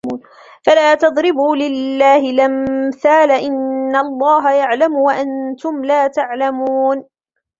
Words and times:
فلا 0.63 0.95
تضربوا 0.95 1.55
لله 1.55 2.15
الأمثال 2.17 3.31
إن 3.31 3.95
الله 3.95 4.51
يعلم 4.51 4.93
وأنتم 4.93 5.85
لا 5.85 6.07
تعلمون 6.07 7.03